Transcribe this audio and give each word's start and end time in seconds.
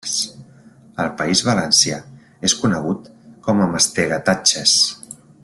Al 1.03 1.11
País 1.19 1.43
Valencià 1.49 1.99
és 2.49 2.57
conegut 2.63 3.13
com 3.49 3.63
a 3.67 3.69
mastegatatxes. 3.77 4.77